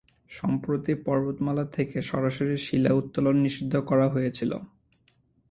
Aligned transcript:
সম্প্রতি 0.31 0.93
পর্বতমালা 1.05 1.65
থেকে 1.73 1.97
সরাসরি 2.01 2.55
শিলা 2.57 2.91
উত্তোলন 2.93 3.35
নিষিদ্ধ 3.37 3.73
করা 3.89 4.07
হয়েছিল। 4.09 4.51